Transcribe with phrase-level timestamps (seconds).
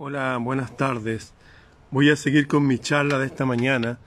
[0.00, 1.32] Hola, buenas tardes.
[1.90, 3.98] Voy a seguir con mi charla de esta mañana,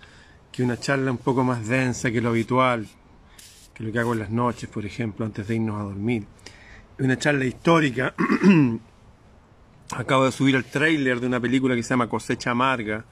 [0.50, 2.88] que es una charla un poco más densa que lo habitual,
[3.74, 6.26] que lo que hago en las noches, por ejemplo, antes de irnos a dormir.
[6.98, 8.14] Es una charla histórica.
[9.92, 13.04] Acabo de subir el tráiler de una película que se llama Cosecha Amarga,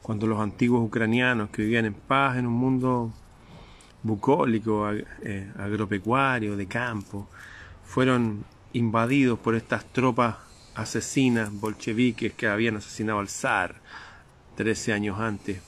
[0.00, 3.12] cuando los antiguos ucranianos que vivían en paz en un mundo
[4.02, 7.28] bucólico, eh, agropecuario, de campo,
[7.84, 10.43] fueron invadidos por estas tropas
[10.74, 13.76] asesinas bolcheviques que habían asesinado al zar
[14.56, 15.60] 13 años antes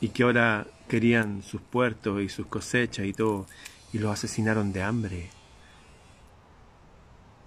[0.00, 3.46] y que ahora querían sus puertos y sus cosechas y todo
[3.92, 5.30] y los asesinaron de hambre.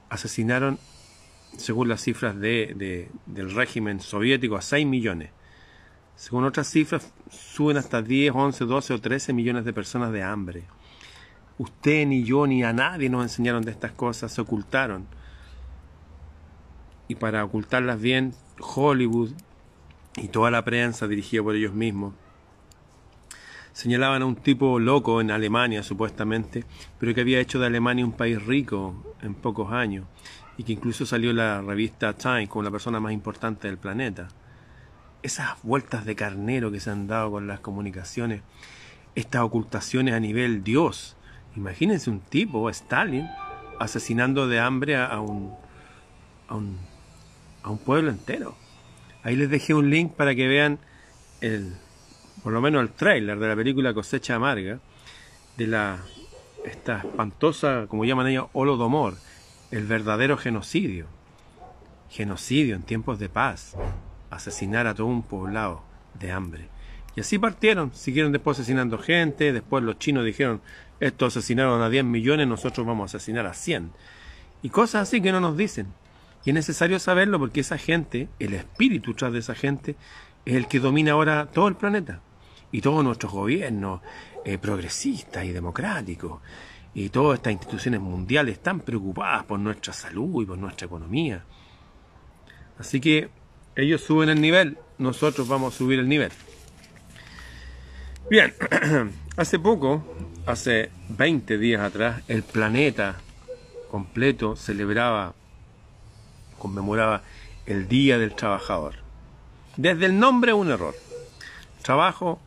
[0.10, 0.80] Asesinaron,
[1.58, 5.30] según las cifras de, del régimen soviético, a 6 millones.
[6.16, 10.64] Según otras cifras, suben hasta 10, 11, 12 o 13 millones de personas de hambre.
[11.58, 15.06] Usted ni yo ni a nadie nos enseñaron de estas cosas, se ocultaron
[17.10, 19.32] y para ocultarlas bien, Hollywood
[20.16, 22.14] y toda la prensa dirigida por ellos mismos
[23.80, 26.66] señalaban a un tipo loco en Alemania supuestamente,
[27.00, 30.06] pero que había hecho de Alemania un país rico en pocos años
[30.58, 34.28] y que incluso salió la revista Time como la persona más importante del planeta.
[35.24, 38.42] Esas vueltas de carnero que se han dado con las comunicaciones,
[39.16, 41.16] estas ocultaciones a nivel Dios.
[41.56, 43.30] Imagínense un tipo, Stalin,
[43.80, 45.54] asesinando de hambre a un,
[46.50, 46.89] a un
[47.64, 48.56] a un pueblo entero.
[49.24, 50.80] Ahí les dejé un link para que vean
[51.42, 51.74] el,
[52.44, 54.80] por lo menos el tráiler de la película Cosecha Amarga,
[55.58, 56.00] de la
[56.66, 59.16] esta espantosa, como llaman ellos, Holodomor,
[59.72, 61.08] el verdadero genocidio.
[62.10, 63.76] Genocidio en tiempos de paz,
[64.30, 65.84] asesinar a todo un poblado
[66.20, 66.68] de hambre.
[67.16, 70.62] Y así partieron, siguieron después asesinando gente, después los chinos dijeron,
[71.00, 73.92] estos asesinaron a 10 millones, nosotros vamos a asesinar a 100.
[74.62, 75.88] Y cosas así que no nos dicen.
[76.46, 79.96] Y es necesario saberlo porque esa gente, el espíritu tras de esa gente,
[80.46, 82.22] es el que domina ahora todo el planeta.
[82.72, 84.02] Y todos nuestros gobiernos
[84.46, 86.42] eh, progresistas y democráticos.
[86.94, 91.44] Y todas estas instituciones mundiales están preocupadas por nuestra salud y por nuestra economía.
[92.78, 93.30] Así que
[93.76, 96.32] ellos suben el nivel, nosotros vamos a subir el nivel.
[98.30, 98.54] Bien,
[99.38, 100.04] hace poco,
[100.46, 103.18] hace 20 días atrás, el planeta
[103.90, 105.34] completo celebraba
[106.60, 107.24] conmemoraba
[107.66, 108.96] el Día del Trabajador.
[109.78, 110.96] Desde el nombre un error.
[111.82, 112.40] Trabajo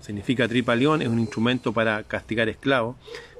[0.00, 2.96] significa tripalión, es un instrumento para castigar esclavos.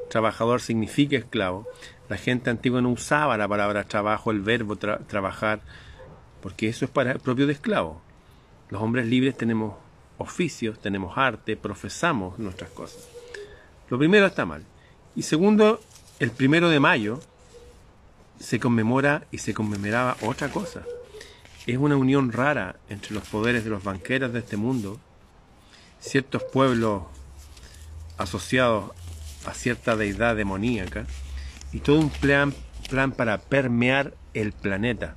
[0.09, 1.67] Trabajador significa esclavo.
[2.09, 5.61] La gente antigua no usaba la palabra trabajo, el verbo trabajar,
[6.41, 8.01] porque eso es para propio de esclavo.
[8.71, 9.75] Los hombres libres tenemos
[10.19, 13.09] oficios, tenemos arte, profesamos nuestras cosas.
[13.89, 14.63] Lo primero está mal.
[15.15, 15.81] Y segundo,
[16.19, 17.21] el primero de mayo
[18.39, 20.83] se conmemora y se conmemoraba otra cosa.
[21.67, 25.01] Es una unión rara entre los poderes de los banqueros de este mundo,
[26.01, 27.03] ciertos pueblos
[28.19, 28.93] asociados
[29.47, 31.07] a cierta deidad demoníaca,
[31.73, 32.55] y todo un plan,
[32.89, 35.17] plan para permear el planeta.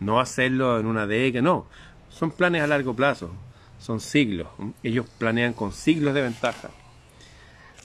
[0.00, 1.66] No hacerlo en una década, no.
[2.10, 3.32] Son planes a largo plazo,
[3.78, 4.48] son siglos.
[4.82, 6.70] Ellos planean con siglos de ventaja.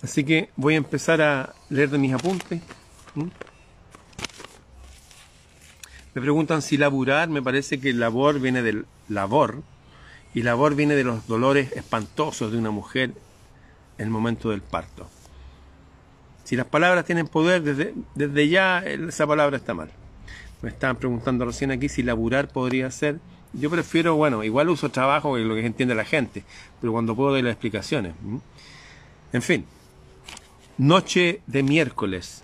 [0.03, 2.62] Así que voy a empezar a leer de mis apuntes.
[6.13, 9.63] Me preguntan si laburar, me parece que labor viene del labor,
[10.33, 13.11] y labor viene de los dolores espantosos de una mujer
[13.97, 15.09] en el momento del parto.
[16.44, 19.89] Si las palabras tienen poder, desde, desde ya esa palabra está mal.
[20.61, 23.19] Me estaban preguntando recién aquí si laburar podría ser.
[23.53, 26.43] Yo prefiero, bueno, igual uso trabajo que lo que entiende la gente,
[26.79, 28.13] pero cuando puedo doy las explicaciones.
[29.33, 29.66] En fin,
[30.78, 32.43] noche de miércoles,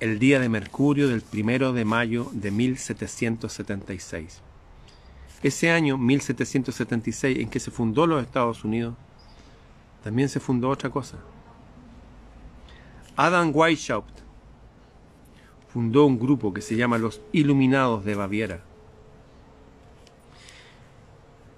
[0.00, 4.40] el día de Mercurio del primero de mayo de 1776.
[5.42, 8.94] Ese año, 1776, en que se fundó los Estados Unidos,
[10.02, 11.18] también se fundó otra cosa.
[13.14, 14.20] Adam Weishaupt
[15.68, 18.62] fundó un grupo que se llama los Iluminados de Baviera.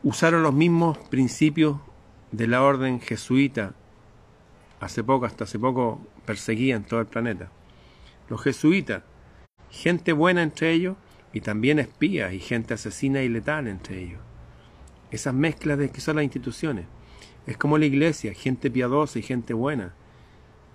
[0.02, 1.76] Usaron los mismos principios
[2.32, 3.74] de la orden jesuita.
[4.80, 7.50] Hace poco, hasta hace poco, perseguían todo el planeta
[8.32, 9.02] los jesuitas,
[9.68, 10.96] gente buena entre ellos
[11.34, 14.20] y también espías y gente asesina y letal entre ellos.
[15.10, 16.86] Esas mezclas de que son las instituciones.
[17.46, 19.92] Es como la iglesia, gente piadosa y gente buena,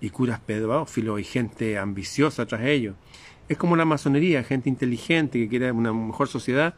[0.00, 2.94] y curas pedófilos y gente ambiciosa tras ellos.
[3.48, 6.76] Es como la masonería, gente inteligente que quiere una mejor sociedad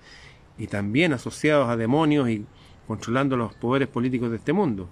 [0.56, 2.46] y también asociados a demonios y
[2.86, 4.88] controlando los poderes políticos de este mundo.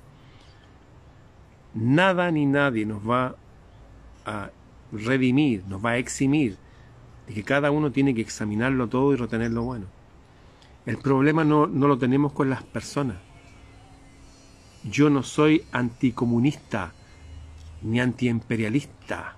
[1.72, 3.36] Nada ni nadie nos va
[4.26, 4.50] a
[4.92, 6.56] redimir, nos va a eximir
[7.26, 9.86] de que cada uno tiene que examinarlo todo y retener lo bueno.
[10.86, 13.18] El problema no, no lo tenemos con las personas.
[14.84, 16.92] Yo no soy anticomunista
[17.82, 19.36] ni antiimperialista.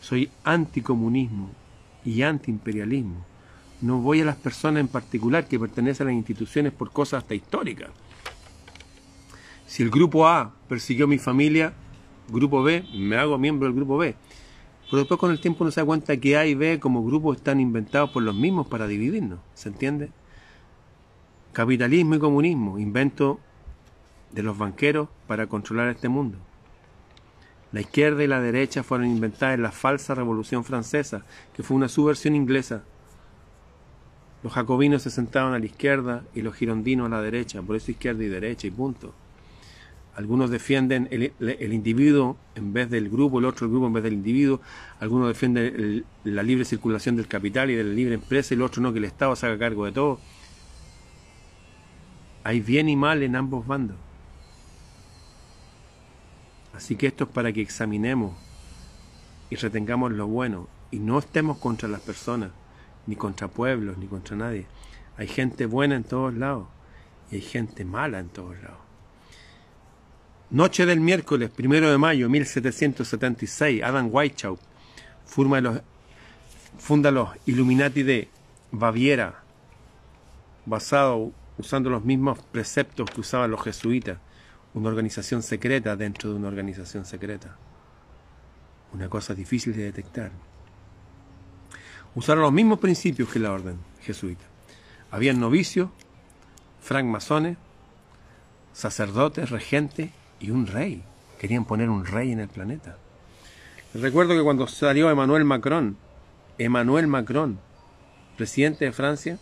[0.00, 1.50] Soy anticomunismo
[2.04, 3.24] y antiimperialismo.
[3.82, 7.34] No voy a las personas en particular que pertenecen a las instituciones por cosas hasta
[7.34, 7.90] históricas.
[9.66, 11.74] Si el grupo A persiguió a mi familia,
[12.28, 14.14] grupo B, me hago miembro del grupo B.
[14.90, 17.32] Pero después con el tiempo uno se da cuenta que A y B como grupo
[17.32, 19.40] están inventados por los mismos para dividirnos.
[19.54, 20.10] ¿Se entiende?
[21.52, 23.40] Capitalismo y comunismo, invento
[24.32, 26.38] de los banqueros para controlar este mundo.
[27.72, 31.24] La izquierda y la derecha fueron inventadas en la falsa Revolución Francesa,
[31.54, 32.82] que fue una subversión inglesa.
[34.42, 37.90] Los jacobinos se sentaban a la izquierda y los girondinos a la derecha, por eso
[37.90, 39.12] izquierda y derecha y punto.
[40.16, 44.14] Algunos defienden el, individuo en vez del grupo, el otro el grupo en vez del
[44.14, 44.62] individuo.
[44.98, 48.80] Algunos defienden la libre circulación del capital y de la libre empresa y el otro
[48.82, 50.18] no, que el Estado se haga cargo de todo.
[52.44, 53.98] Hay bien y mal en ambos bandos.
[56.72, 58.34] Así que esto es para que examinemos
[59.50, 62.52] y retengamos lo bueno y no estemos contra las personas,
[63.06, 64.66] ni contra pueblos, ni contra nadie.
[65.18, 66.68] Hay gente buena en todos lados
[67.30, 68.85] y hay gente mala en todos lados.
[70.50, 74.62] Noche del miércoles, primero de mayo 1776, Adam Weishaupt
[75.24, 75.80] funda los,
[76.78, 78.28] funda los Illuminati de
[78.70, 79.42] Baviera,
[80.64, 84.18] basado usando los mismos preceptos que usaban los jesuitas,
[84.72, 87.56] una organización secreta dentro de una organización secreta.
[88.92, 90.30] Una cosa difícil de detectar.
[92.14, 94.44] Usaron los mismos principios que la orden jesuita.
[95.10, 95.90] Habían novicios,
[96.80, 97.56] francmasones,
[98.72, 100.10] sacerdotes, regentes
[100.40, 101.02] y un rey.
[101.38, 102.96] Querían poner un rey en el planeta.
[103.94, 105.96] Recuerdo que cuando salió Emmanuel Macron,
[106.58, 107.58] Emmanuel Macron,
[108.36, 109.38] presidente de Francia,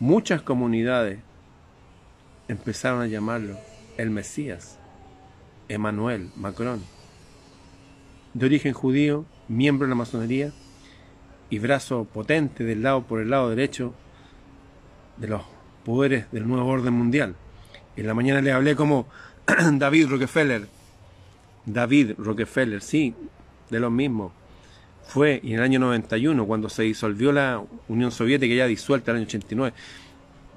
[0.00, 1.20] muchas comunidades
[2.48, 3.56] empezaron a llamarlo
[3.96, 4.78] el Mesías,
[5.68, 6.82] Emmanuel Macron.
[8.34, 10.52] De origen judío, miembro de la masonería
[11.50, 13.94] y brazo potente del lado por el lado derecho
[15.16, 15.42] de los
[15.84, 17.34] poderes del nuevo orden mundial.
[17.96, 19.06] En la mañana le hablé como
[19.72, 20.66] David Rockefeller.
[21.64, 23.14] David Rockefeller, sí,
[23.70, 24.32] de los mismos.
[25.06, 29.20] Fue en el año 91, cuando se disolvió la Unión Soviética, ya disuelta en el
[29.22, 29.74] año 89,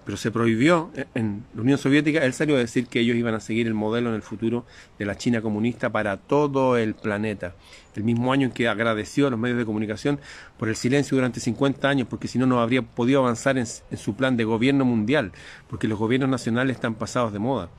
[0.04, 3.40] pero se prohibió en la Unión Soviética, él salió a decir que ellos iban a
[3.40, 4.66] seguir el modelo en el futuro
[5.00, 7.56] de la China comunista para todo el planeta.
[7.96, 10.20] El mismo año en que agradeció a los medios de comunicación
[10.58, 13.98] por el silencio durante 50 años, porque si no, no habría podido avanzar en, en
[13.98, 15.32] su plan de gobierno mundial,
[15.70, 17.70] porque los gobiernos nacionales están pasados de moda.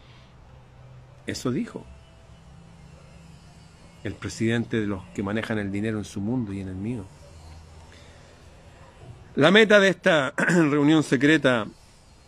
[1.26, 1.84] Eso dijo
[4.04, 7.04] el presidente de los que manejan el dinero en su mundo y en el mío.
[9.34, 11.66] La meta de esta reunión secreta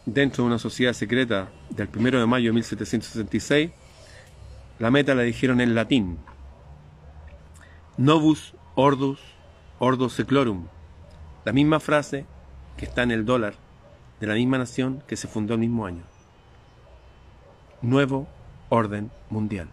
[0.06, 3.70] dentro de una sociedad secreta del 1 de mayo de 1766,
[4.78, 6.18] la meta la dijeron en latín.
[7.96, 9.20] Novus ordus
[9.78, 10.66] ordo seclorum.
[11.44, 12.26] La misma frase
[12.76, 13.54] que está en el dólar
[14.20, 16.02] de la misma nación que se fundó el mismo año.
[17.82, 18.26] Nuevo
[18.74, 19.68] orden mundial.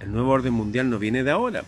[0.00, 1.62] El nuevo orden mundial no viene de ahora,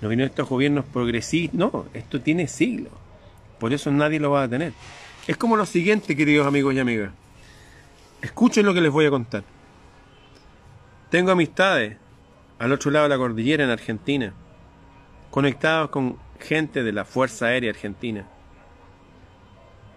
[0.00, 2.92] no viene de estos gobiernos progresistas, no, esto tiene siglos,
[3.58, 4.72] por eso nadie lo va a tener.
[5.26, 7.10] Es como lo siguiente, queridos amigos y amigas,
[8.22, 9.44] escuchen lo que les voy a contar.
[11.10, 11.96] Tengo amistades
[12.58, 14.32] al otro lado de la cordillera en Argentina,
[15.30, 18.26] conectados con gente de la Fuerza Aérea Argentina.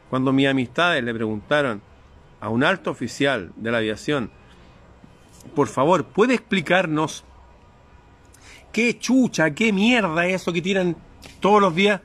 [0.10, 1.82] Cuando mis amistades le preguntaron
[2.42, 4.32] a un alto oficial de la aviación
[5.56, 7.24] por favor, ¿puede explicarnos
[8.72, 10.96] qué chucha, qué mierda es eso que tiran
[11.40, 12.02] todos los días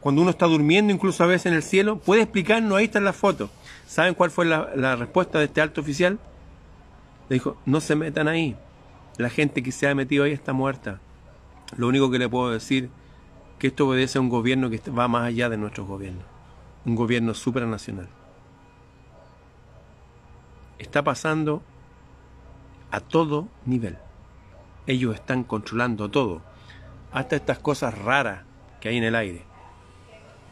[0.00, 1.98] cuando uno está durmiendo, incluso a veces en el cielo?
[1.98, 2.78] ¿Puede explicarnos?
[2.78, 3.50] Ahí está la foto.
[3.86, 6.18] ¿Saben cuál fue la, respuesta de este alto oficial?
[7.28, 8.56] Le dijo, no se metan ahí.
[9.18, 11.00] La gente que se ha metido ahí está muerta.
[11.76, 12.90] Lo único que le puedo decir
[13.58, 16.24] que esto obedece a un gobierno que va más allá de nuestros gobiernos.
[16.84, 18.08] Un gobierno supranacional.
[20.78, 21.62] Está pasando
[22.92, 23.96] a todo nivel.
[24.86, 26.42] Ellos están controlando todo,
[27.10, 28.42] hasta estas cosas raras
[28.80, 29.42] que hay en el aire.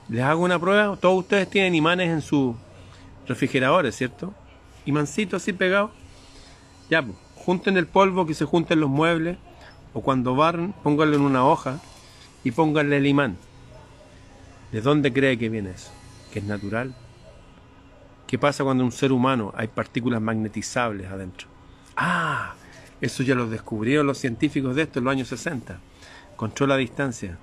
[0.08, 2.56] Les hago una prueba, todos ustedes tienen imanes en sus
[3.28, 4.34] refrigeradores, ¿cierto?
[4.86, 5.90] Imancitos así pegados.
[6.88, 9.36] Ya, pues, junten el polvo que se junten los muebles,
[9.92, 11.78] o cuando barren, pónganlo en una hoja
[12.42, 13.36] y pónganle el imán.
[14.72, 15.90] ¿De dónde cree que viene eso?
[16.32, 16.94] ¿Que es natural?
[18.26, 21.49] ¿Qué pasa cuando un ser humano hay partículas magnetizables adentro?
[22.02, 22.54] Ah,
[23.02, 25.78] eso ya lo descubrieron los científicos de esto en los años 60.
[26.34, 27.36] Controla distancia.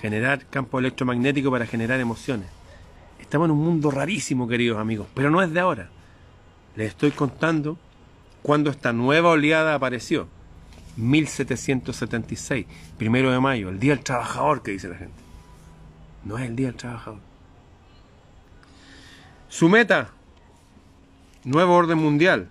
[0.00, 2.48] Generar campo electromagnético para generar emociones.
[3.20, 5.90] Estamos en un mundo rarísimo, queridos amigos, pero no es de ahora.
[6.76, 7.76] Les estoy contando
[8.40, 10.28] cuando esta nueva oleada apareció.
[10.96, 12.64] 1776,
[12.96, 15.20] primero de mayo, el Día del Trabajador, que dice la gente.
[16.24, 17.20] No es el Día del Trabajador.
[19.50, 20.08] Su meta,
[21.44, 22.48] nuevo orden mundial.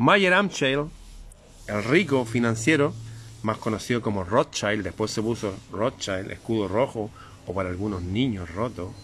[0.00, 0.86] Mayer Amschel,
[1.66, 2.94] el rico financiero,
[3.42, 7.10] más conocido como Rothschild, después se puso Rothschild, escudo rojo,
[7.46, 8.94] o para algunos niños roto.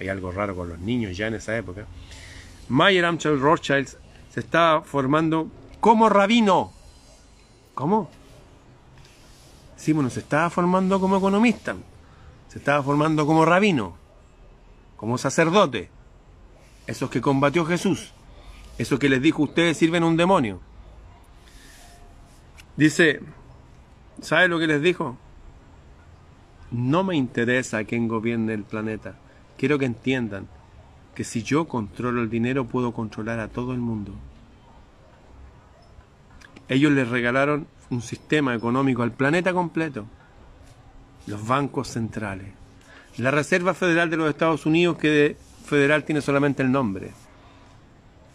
[0.00, 1.84] Hay algo raro con los niños ya en esa época.
[2.70, 3.88] Mayer Amschel Rothschild
[4.32, 6.72] se estaba formando como rabino.
[7.74, 8.08] ¿Cómo?
[9.76, 11.76] Sí, bueno, se estaba formando como economista.
[12.48, 13.98] Se estaba formando como rabino.
[14.96, 15.90] Como sacerdote.
[16.86, 18.14] Esos que combatió Jesús.
[18.78, 20.60] Esos que les dijo, ustedes sirven un demonio.
[22.76, 23.20] Dice,
[24.20, 25.16] ¿sabe lo que les dijo?
[26.70, 29.16] No me interesa quién gobierne el planeta.
[29.56, 30.46] Quiero que entiendan
[31.14, 34.12] que si yo controlo el dinero puedo controlar a todo el mundo.
[36.68, 40.04] Ellos les regalaron un sistema económico al planeta completo.
[41.26, 42.48] Los bancos centrales.
[43.16, 47.12] La Reserva Federal de los Estados Unidos, que de federal tiene solamente el nombre.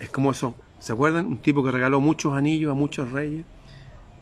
[0.01, 0.55] Es como eso.
[0.79, 1.27] ¿Se acuerdan?
[1.27, 3.45] Un tipo que regaló muchos anillos a muchos reyes,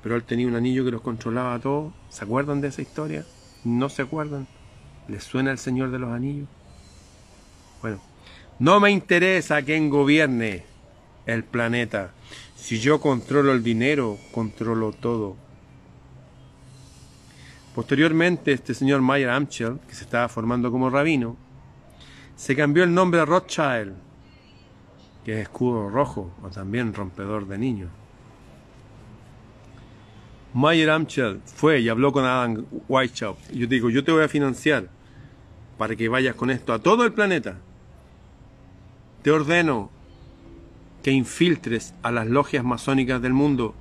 [0.03, 1.93] pero él tenía un anillo que los controlaba a todos.
[2.09, 3.25] ¿Se acuerdan de esa historia?
[3.63, 4.45] ¿No se acuerdan?
[5.07, 6.49] ¿Les suena el Señor de los Anillos?
[7.81, 8.01] Bueno,
[8.59, 10.65] no me interesa quién gobierne
[11.25, 12.11] el planeta.
[12.57, 15.37] Si yo controlo el dinero, controlo todo.
[17.73, 21.37] Posteriormente, este señor Mayer Amschel, que se estaba formando como rabino,
[22.35, 24.08] se cambió el nombre a Rothschild,
[25.23, 27.89] que es escudo rojo o también rompedor de niños.
[30.53, 33.51] Mayer Amschel fue y habló con Adam Weishaupt.
[33.51, 34.89] Y yo digo, yo te voy a financiar
[35.77, 37.57] para que vayas con esto a todo el planeta.
[39.21, 39.91] Te ordeno
[41.03, 43.75] que infiltres a las logias masónicas del mundo.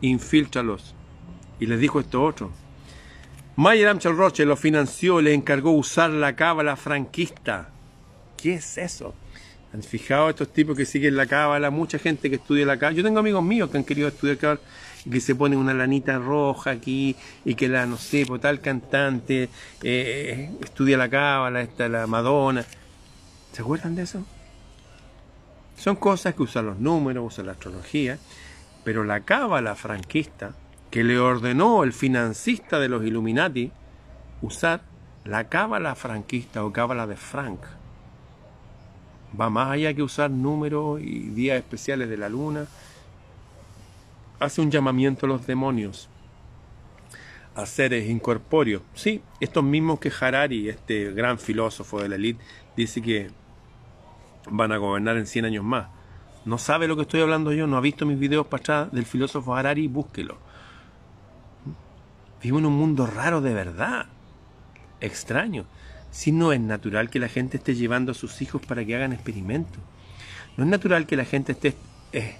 [0.00, 0.94] Infíltralos.
[1.60, 2.50] Y les dijo esto otro.
[3.56, 7.70] Mayer Amschel Roche lo financió, le encargó usar la cábala franquista.
[8.36, 9.14] ¿Qué es eso?
[9.72, 11.70] ¿Han fijado estos tipos que siguen la cábala?
[11.70, 12.96] Mucha gente que estudia la cábala.
[12.96, 14.60] Yo tengo amigos míos que han querido estudiar cábala
[15.04, 18.60] y que se ponen una lanita roja aquí y que la, no sé, por tal
[18.60, 19.48] cantante
[19.82, 22.64] eh, estudia la cábala, esta, la Madonna.
[23.52, 24.24] ¿Se acuerdan de eso?
[25.76, 28.18] Son cosas que usan los números, usan la astrología,
[28.84, 30.54] pero la cábala franquista,
[30.90, 33.70] que le ordenó el financista de los Illuminati
[34.42, 34.82] usar
[35.24, 37.60] la cábala franquista o cábala de Frank,
[39.38, 42.66] va más allá que usar números y días especiales de la luna.
[44.38, 46.08] Hace un llamamiento a los demonios,
[47.54, 48.82] a seres incorpóreos.
[48.94, 52.42] Sí, estos mismos que Harari, este gran filósofo de la élite,
[52.76, 53.30] dice que
[54.50, 55.88] van a gobernar en 100 años más.
[56.44, 59.04] No sabe lo que estoy hablando yo, no ha visto mis videos para atrás del
[59.04, 60.38] filósofo Harari, búsquelo.
[62.42, 64.06] Vivo en un mundo raro de verdad,
[65.00, 65.66] extraño.
[66.10, 69.12] Si no es natural que la gente esté llevando a sus hijos para que hagan
[69.12, 69.80] experimentos.
[70.56, 71.74] No es natural que la gente esté
[72.12, 72.36] eh,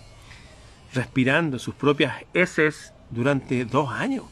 [0.92, 4.24] respirando sus propias heces durante dos años.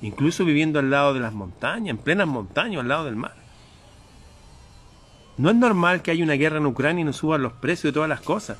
[0.00, 3.34] Incluso viviendo al lado de las montañas, en plenas montañas, al lado del mar.
[5.36, 7.92] No es normal que haya una guerra en Ucrania y no suban los precios de
[7.92, 8.58] todas las cosas.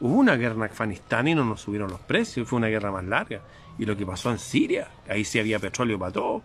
[0.00, 3.04] Hubo una guerra en Afganistán y no nos subieron los precios, fue una guerra más
[3.04, 3.40] larga.
[3.78, 6.42] Y lo que pasó en Siria, ahí sí había petróleo para todo.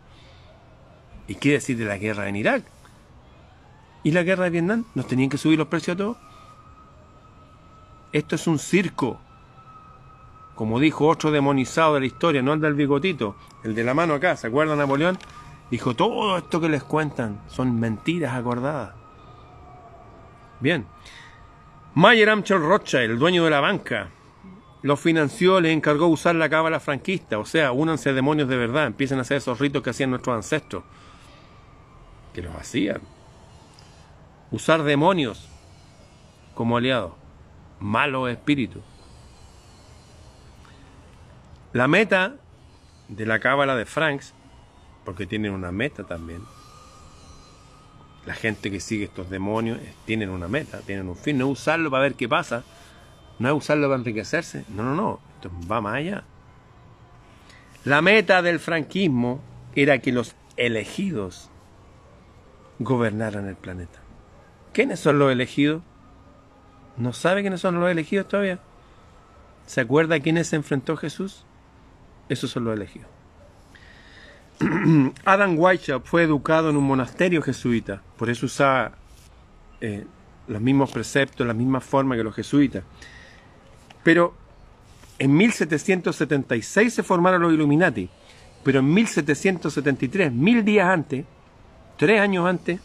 [1.27, 2.63] ¿Y qué decir de la guerra en Irak?
[4.05, 4.85] ¿Y la guerra de Vietnam?
[4.93, 6.17] ¿Nos tenían que subir los precios a todos?
[8.13, 9.19] Esto es un circo.
[10.53, 14.13] Como dijo otro demonizado de la historia, no el del bigotito, el de la mano
[14.13, 15.17] acá, ¿se acuerdan Napoleón?
[15.71, 18.93] Dijo, todo esto que les cuentan son mentiras acordadas.
[20.59, 20.85] Bien.
[21.95, 24.11] Mayer Amschel Rothschild, el dueño de la banca,
[24.83, 29.17] los financió, les encargó usar la cábala franquista, o sea, únanse demonios de verdad, empiecen
[29.17, 30.83] a hacer esos ritos que hacían nuestros ancestros,
[32.35, 33.01] que los hacían
[34.51, 35.49] usar demonios
[36.53, 37.13] como aliados,
[37.79, 38.83] malos espíritus.
[41.73, 42.35] La meta
[43.09, 44.33] de la cábala de Franks,
[45.03, 46.41] porque tienen una meta también,
[48.25, 51.59] la gente que sigue estos demonios eh, tienen una meta, tienen un fin, no es
[51.59, 52.63] usarlo para ver qué pasa,
[53.37, 56.23] no es usarlo para enriquecerse, no, no, no, esto va más allá.
[57.83, 59.41] La meta del franquismo
[59.75, 61.51] era que los elegidos
[62.79, 64.04] gobernaran el planeta.
[64.75, 65.81] ¿Quiénes son los elegidos?
[66.97, 68.59] ¿No sabe quiénes son los elegidos todavía?
[69.65, 71.45] ¿Se acuerda a quiénes se enfrentó Jesús?
[72.27, 73.07] Esos son los elegidos.
[75.25, 78.91] Adam Weishaupt fue educado en un monasterio jesuita, por eso usaba
[79.79, 80.05] eh,
[80.49, 82.83] los mismos preceptos, la misma forma que los jesuitas.
[84.03, 84.35] Pero
[85.19, 88.09] en 1776 se formaron los Illuminati,
[88.61, 91.23] pero en 1773, mil días antes,
[91.95, 92.81] tres años antes,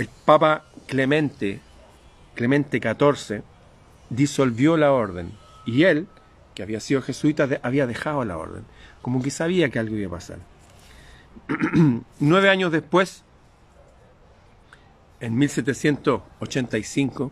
[0.00, 1.60] el Papa Clemente,
[2.34, 3.42] Clemente XIV,
[4.08, 5.32] disolvió la orden
[5.66, 6.08] y él,
[6.54, 8.64] que había sido jesuita, había dejado la orden,
[9.02, 10.38] como que sabía que algo iba a pasar.
[12.18, 13.24] Nueve años después,
[15.20, 17.30] en 1785,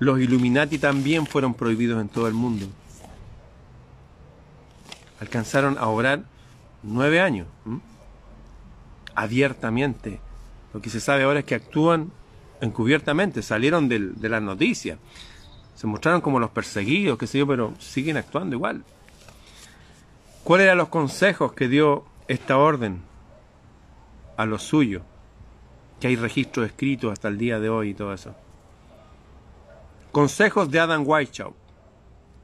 [0.00, 2.66] los Illuminati también fueron prohibidos en todo el mundo.
[5.18, 6.24] Alcanzaron a obrar
[6.82, 7.46] nueve años,
[9.14, 10.20] abiertamente.
[10.72, 12.10] Lo que se sabe ahora es que actúan
[12.60, 14.98] encubiertamente, salieron de las noticias
[15.82, 18.84] se mostraron como los perseguidos, qué sé yo, pero siguen actuando igual.
[20.44, 23.00] ¿Cuáles eran los consejos que dio esta orden
[24.36, 25.02] a los suyos?
[26.00, 28.32] Que hay registros escritos hasta el día de hoy y todo eso.
[30.10, 31.56] Consejos de Adam Weishaupt,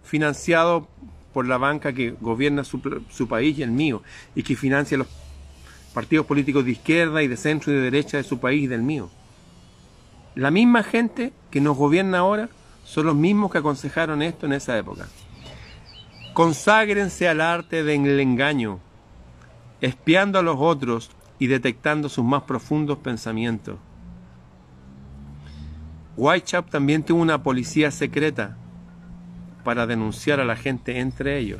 [0.02, 0.88] financiado
[1.32, 2.80] por la banca que gobierna su,
[3.10, 4.02] su país y el mío,
[4.34, 5.06] y que financia los
[5.98, 8.82] partidos políticos de izquierda y de centro y de derecha de su país y del
[8.82, 9.10] mío.
[10.36, 12.50] La misma gente que nos gobierna ahora
[12.84, 15.08] son los mismos que aconsejaron esto en esa época.
[16.34, 18.78] Conságrense al arte del engaño,
[19.80, 23.76] espiando a los otros y detectando sus más profundos pensamientos.
[26.16, 28.56] Whitechap también tuvo una policía secreta
[29.64, 31.58] para denunciar a la gente entre ellos,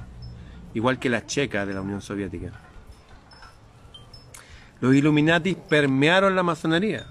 [0.75, 2.68] igual que la checa de la Unión Soviética.
[4.81, 7.07] Los Illuminati permearon la masonería,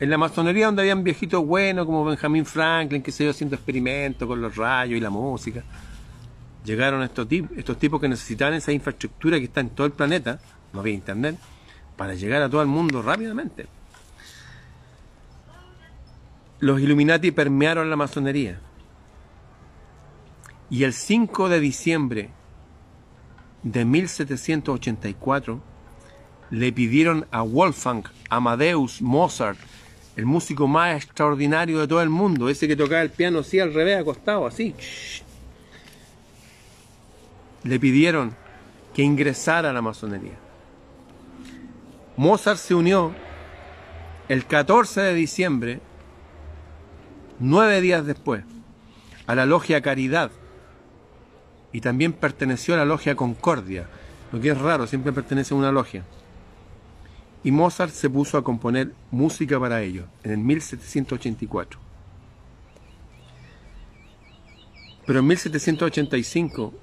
[0.00, 4.26] en la masonería donde habían viejitos buenos como Benjamin Franklin, que se iba haciendo experimentos
[4.26, 5.62] con los rayos y la música.
[6.64, 10.40] Llegaron estos, tipos, estos tipos que necesitaban esa infraestructura que está en todo el planeta,
[10.72, 11.36] no había internet,
[11.96, 13.66] para llegar a todo el mundo rápidamente.
[16.60, 18.60] Los Illuminati permearon la masonería.
[20.70, 22.30] Y el 5 de diciembre
[23.62, 25.71] de 1784
[26.52, 29.58] le pidieron a Wolfgang Amadeus Mozart
[30.16, 33.72] el músico más extraordinario de todo el mundo, ese que tocaba el piano así al
[33.72, 34.74] revés, acostado, así.
[37.64, 38.36] Le pidieron
[38.92, 40.34] que ingresara a la masonería.
[42.18, 43.14] Mozart se unió
[44.28, 45.80] el 14 de diciembre,
[47.38, 48.44] nueve días después,
[49.26, 50.30] a la logia Caridad
[51.72, 53.86] y también perteneció a la logia Concordia,
[54.30, 56.04] lo que es raro, siempre pertenece a una logia
[57.44, 61.80] y Mozart se puso a componer música para ellos en el 1784.
[65.06, 66.74] Pero en 1785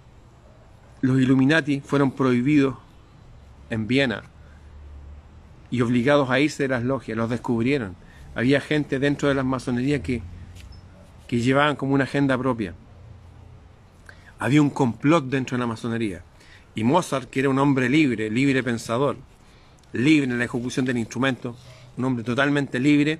[1.01, 2.75] los Illuminati fueron prohibidos
[3.69, 4.23] en Viena
[5.71, 7.95] y obligados a irse de las logias, los descubrieron.
[8.35, 10.21] Había gente dentro de las masonerías que,
[11.27, 12.73] que llevaban como una agenda propia.
[14.39, 16.23] Había un complot dentro de la masonería.
[16.75, 19.17] Y Mozart, que era un hombre libre, libre pensador,
[19.93, 21.55] libre en la ejecución del instrumento,
[21.97, 23.19] un hombre totalmente libre,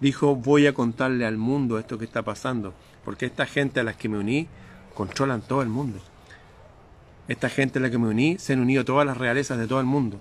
[0.00, 3.94] dijo, voy a contarle al mundo esto que está pasando, porque esta gente a la
[3.94, 4.48] que me uní
[4.94, 5.98] controlan todo el mundo.
[7.28, 9.80] Esta gente a la que me uní se han unido todas las realezas de todo
[9.80, 10.20] el mundo.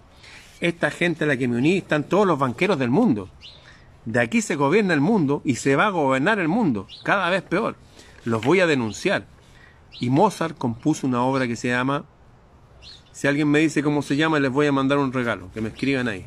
[0.60, 3.30] Esta gente a la que me uní están todos los banqueros del mundo.
[4.06, 7.42] De aquí se gobierna el mundo y se va a gobernar el mundo, cada vez
[7.42, 7.76] peor.
[8.24, 9.26] Los voy a denunciar.
[10.00, 12.06] Y Mozart compuso una obra que se llama
[13.12, 15.70] si alguien me dice cómo se llama, les voy a mandar un regalo, que me
[15.70, 16.26] escriban ahí.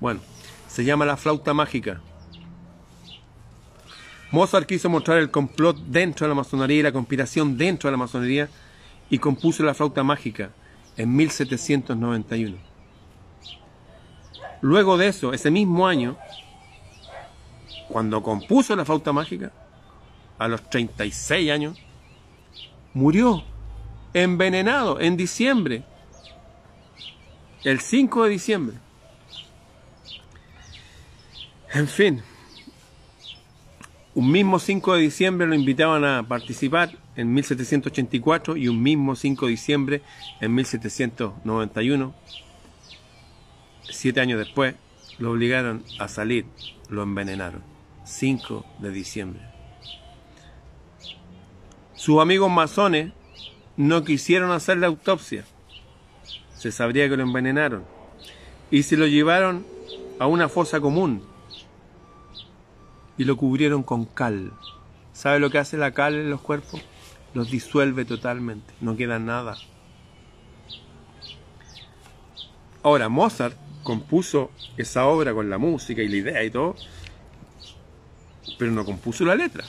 [0.00, 0.20] Bueno,
[0.68, 2.00] se llama La flauta mágica.
[4.32, 7.98] Mozart quiso mostrar el complot dentro de la masonería y la conspiración dentro de la
[7.98, 8.48] masonería
[9.10, 10.50] y compuso la flauta mágica
[10.96, 12.56] en 1791.
[14.62, 16.16] Luego de eso, ese mismo año,
[17.88, 19.52] cuando compuso la flauta mágica,
[20.38, 21.78] a los 36 años,
[22.94, 23.44] murió
[24.14, 25.84] envenenado en diciembre,
[27.64, 28.76] el 5 de diciembre.
[31.72, 32.22] En fin,
[34.14, 39.46] un mismo 5 de diciembre lo invitaban a participar en 1784 y un mismo 5
[39.46, 40.02] de diciembre
[40.40, 42.14] en 1791.
[43.84, 44.74] Siete años después
[45.18, 46.46] lo obligaron a salir,
[46.88, 47.62] lo envenenaron.
[48.04, 49.40] 5 de diciembre.
[51.94, 53.12] Sus amigos masones
[53.76, 55.44] no quisieron hacer la autopsia.
[56.56, 57.84] Se sabría que lo envenenaron.
[58.70, 59.66] Y se lo llevaron
[60.18, 61.22] a una fosa común.
[63.18, 64.52] Y lo cubrieron con cal.
[65.12, 66.82] ¿Sabe lo que hace la cal en los cuerpos?
[67.34, 69.56] los disuelve totalmente, no queda nada.
[72.82, 76.74] Ahora, Mozart compuso esa obra con la música y la idea y todo,
[78.58, 79.64] pero no compuso la letra.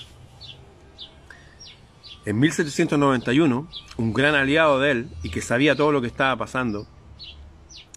[2.26, 6.88] En 1791, un gran aliado de él y que sabía todo lo que estaba pasando,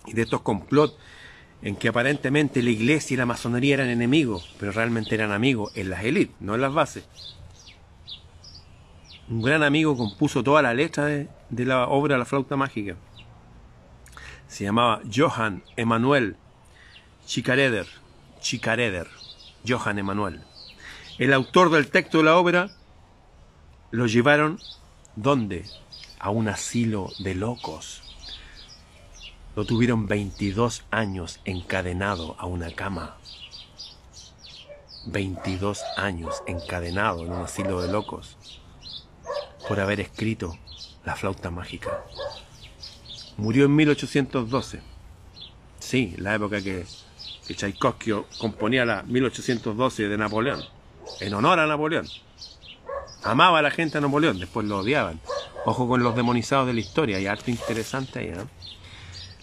[0.06, 0.94] y de estos complots
[1.62, 5.90] en que aparentemente la iglesia y la masonería eran enemigos, pero realmente eran amigos en
[5.90, 7.08] las élites, no en las bases.
[9.28, 12.96] Un gran amigo compuso toda la letra de, de la obra La flauta mágica
[14.48, 16.36] se llamaba Johann Emanuel
[17.26, 17.86] Chicareder,
[18.40, 19.08] Chicareder,
[19.66, 20.42] Johann Emanuel.
[21.18, 22.70] El autor del texto de la obra
[23.90, 24.58] lo llevaron,
[25.14, 25.64] ¿dónde?
[26.18, 28.02] A un asilo de locos.
[29.54, 33.16] Lo tuvieron 22 años encadenado a una cama.
[35.06, 38.36] 22 años encadenado en un asilo de locos
[39.68, 40.58] por haber escrito
[41.04, 42.04] la flauta mágica.
[43.36, 44.80] Murió en 1812.
[45.78, 46.84] Sí, la época que,
[47.46, 50.64] que componía la 1812 de Napoleón,
[51.20, 52.06] en honor a Napoleón.
[53.26, 55.20] Amaba a la gente a Napoleón, después lo odiaban.
[55.64, 58.48] Ojo con los demonizados de la historia, hay arte interesante ahí, ¿no?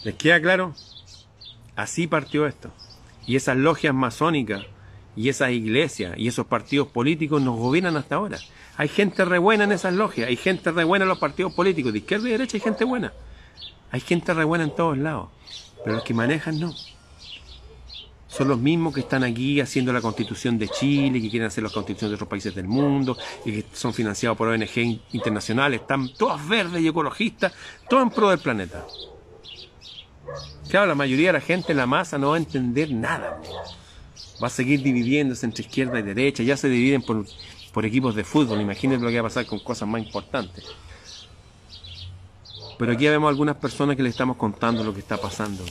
[0.03, 0.73] ¿Les queda claro?
[1.75, 2.71] Así partió esto.
[3.27, 4.63] Y esas logias masónicas,
[5.15, 8.37] y esas iglesias, y esos partidos políticos nos gobiernan hasta ahora.
[8.77, 11.91] Hay gente re buena en esas logias, hay gente re buena en los partidos políticos,
[11.91, 13.13] de izquierda y derecha hay gente buena.
[13.91, 15.29] Hay gente re buena en todos lados,
[15.83, 16.73] pero los que manejan no.
[18.33, 21.71] Son los mismos que están aquí haciendo la constitución de Chile, que quieren hacer las
[21.71, 23.15] constituciones de otros países del mundo,
[23.45, 27.53] y que son financiados por ONG internacionales, están todas verdes y ecologistas,
[27.87, 28.87] todo en pro del planeta.
[30.67, 33.39] Claro, la mayoría de la gente, la masa, no va a entender nada.
[34.41, 37.27] Va a seguir dividiéndose entre izquierda y derecha, ya se dividen por,
[37.71, 40.65] por equipos de fútbol, imagínense lo que va a pasar con cosas más importantes.
[42.79, 45.63] Pero aquí vemos algunas personas que le estamos contando lo que está pasando.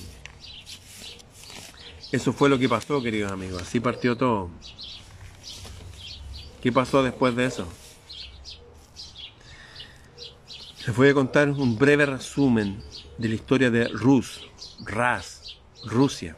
[2.12, 3.62] Eso fue lo que pasó, queridos amigos.
[3.62, 4.50] Así partió todo.
[6.62, 7.66] ¿Qué pasó después de eso?
[10.86, 12.82] Les voy a contar un breve resumen
[13.16, 14.42] de la historia de Rus,
[14.84, 16.36] Ras, Rusia,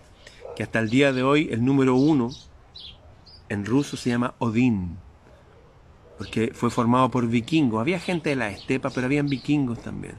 [0.55, 2.31] que hasta el día de hoy el número uno
[3.49, 4.97] en ruso se llama Odín,
[6.19, 7.81] porque fue formado por vikingos.
[7.81, 10.15] Había gente de la estepa, pero habían vikingos también.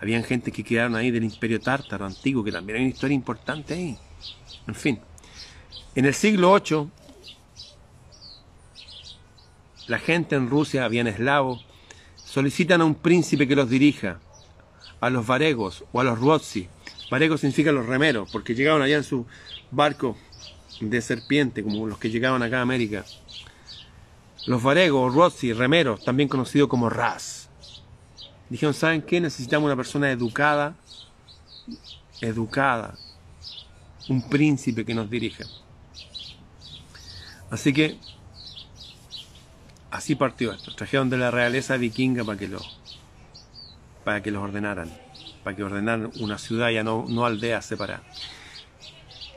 [0.00, 3.74] Habían gente que quedaron ahí del imperio tártaro antiguo, que también hay una historia importante
[3.74, 3.98] ahí.
[4.66, 5.00] En fin,
[5.94, 6.88] en el siglo VIII,
[9.86, 11.64] la gente en Rusia, habían eslavos,
[12.16, 14.18] solicitan a un príncipe que los dirija,
[15.00, 16.68] a los varegos o a los ruotsi.
[17.10, 19.26] Varegos significa los remeros, porque llegaban allá en su
[19.70, 20.16] barco
[20.80, 23.04] de serpiente, como los que llegaban acá a América.
[24.46, 27.48] Los varegos, ruotsi, remeros, también conocidos como ras.
[28.48, 29.20] Dijeron, ¿saben qué?
[29.20, 30.74] Necesitamos una persona educada,
[32.20, 32.94] educada,
[34.08, 35.44] un príncipe que nos dirija.
[37.50, 37.98] Así que,
[39.90, 40.74] así partió esto.
[40.74, 42.60] Trajeron de la realeza vikinga para que lo,
[44.04, 44.90] para que los ordenaran,
[45.42, 48.02] para que ordenaran una ciudad ya no, no aldea separada.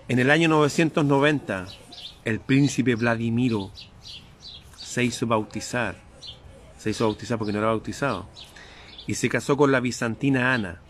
[0.07, 1.67] En el año 990,
[2.25, 3.71] el príncipe Vladimiro
[4.77, 5.95] se hizo bautizar.
[6.77, 8.27] Se hizo bautizar porque no era bautizado
[9.07, 10.81] y se casó con la bizantina Ana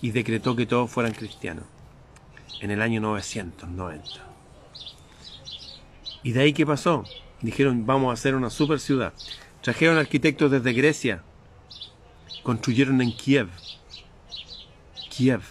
[0.00, 1.64] y decretó que todos fueran cristianos
[2.60, 4.04] en el año 990.
[6.22, 7.04] ¿Y de ahí qué pasó?
[7.40, 9.12] Dijeron, vamos a hacer una super ciudad.
[9.62, 11.22] Trajeron arquitectos desde Grecia,
[12.42, 13.48] construyeron en Kiev,
[15.10, 15.42] Kiev,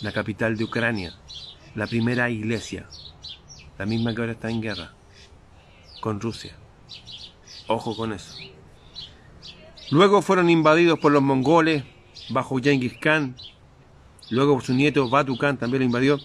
[0.00, 1.14] la capital de Ucrania,
[1.74, 2.86] la primera iglesia,
[3.78, 4.92] la misma que ahora está en guerra,
[6.00, 6.56] con Rusia.
[7.68, 8.36] Ojo con eso.
[9.90, 11.84] Luego fueron invadidos por los mongoles
[12.30, 13.36] bajo Genghis Khan.
[14.30, 16.18] Luego su nieto Batu Khan también lo invadió.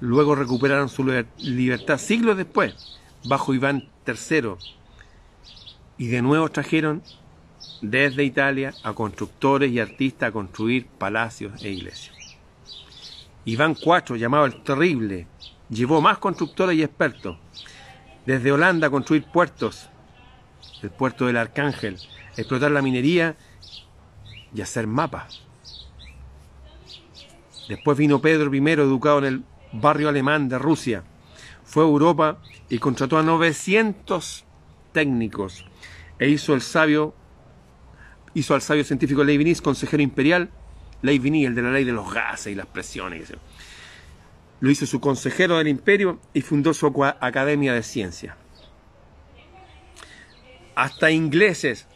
[0.00, 1.04] Luego recuperaron su
[1.38, 2.74] libertad siglos después
[3.24, 4.54] bajo Iván III.
[5.98, 7.02] Y de nuevo trajeron
[7.80, 12.14] desde Italia a constructores y artistas a construir palacios e iglesias.
[13.44, 15.26] Iván IV, llamado el Terrible,
[15.68, 17.36] llevó más constructores y expertos.
[18.26, 19.90] Desde Holanda a construir puertos,
[20.82, 21.98] el puerto del Arcángel,
[22.36, 23.36] explotar la minería
[24.54, 25.43] y hacer mapas.
[27.68, 31.04] Después vino Pedro I, educado en el barrio alemán de Rusia.
[31.64, 34.44] Fue a Europa y contrató a 900
[34.92, 35.64] técnicos
[36.18, 37.14] e hizo el sabio
[38.34, 40.50] hizo al sabio científico Leibniz consejero imperial,
[41.02, 43.32] Leibniz, el de la ley de los gases y las presiones.
[44.60, 46.86] Lo hizo su consejero del imperio y fundó su
[47.20, 48.36] academia de ciencia.
[50.74, 51.86] Hasta ingleses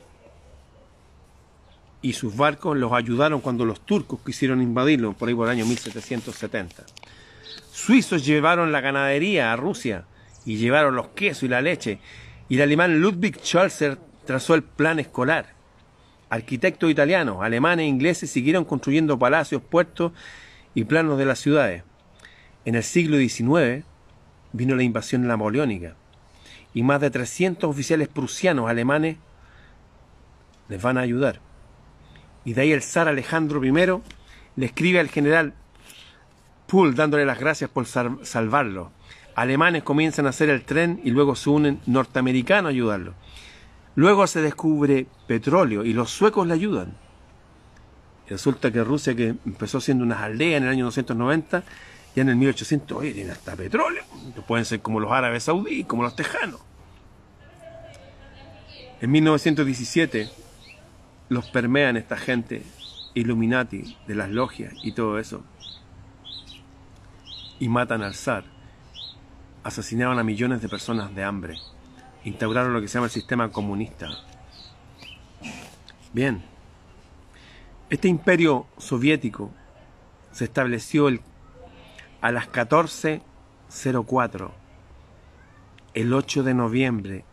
[2.00, 5.66] y sus barcos los ayudaron cuando los turcos quisieron invadirlo, por ahí por el año
[5.66, 6.84] 1770.
[7.72, 10.04] Suizos llevaron la ganadería a Rusia
[10.44, 11.98] y llevaron los quesos y la leche,
[12.48, 15.54] y el alemán Ludwig Scholzer trazó el plan escolar.
[16.30, 20.12] Arquitectos italianos, alemanes e ingleses siguieron construyendo palacios, puertos
[20.74, 21.82] y planos de las ciudades.
[22.64, 23.84] En el siglo XIX
[24.52, 25.94] vino la invasión napoleónica
[26.74, 29.16] y más de 300 oficiales prusianos alemanes
[30.68, 31.40] les van a ayudar.
[32.48, 33.70] Y de ahí el zar Alejandro I
[34.56, 35.52] le escribe al general
[36.66, 38.90] Poole dándole las gracias por salvarlo.
[39.34, 43.12] Alemanes comienzan a hacer el tren y luego se unen norteamericanos a ayudarlo.
[43.96, 46.96] Luego se descubre petróleo y los suecos le ayudan.
[48.30, 51.62] resulta que Rusia, que empezó siendo unas aldeas en el año 290,
[52.16, 54.04] ya en el 1800, oye, tiene hasta petróleo.
[54.46, 56.62] Pueden ser como los árabes saudíes, como los tejanos.
[59.02, 60.47] En 1917
[61.28, 62.62] los permean esta gente
[63.14, 65.42] Illuminati de las logias y todo eso.
[67.58, 68.44] Y matan al zar.
[69.64, 71.56] Asesinaron a millones de personas de hambre.
[72.24, 74.08] Instauraron lo que se llama el sistema comunista.
[76.12, 76.42] Bien.
[77.90, 79.50] Este imperio soviético
[80.30, 81.20] se estableció el,
[82.20, 84.50] a las 14.04,
[85.94, 87.24] el 8 de noviembre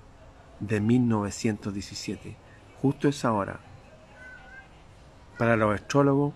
[0.62, 2.38] de 1917.
[2.82, 3.60] Justo esa hora
[5.38, 6.34] para los astrólogos,